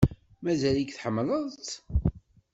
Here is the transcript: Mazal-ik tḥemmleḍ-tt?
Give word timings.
Mazal-ik 0.43 0.89
tḥemmleḍ-tt? 0.91 1.71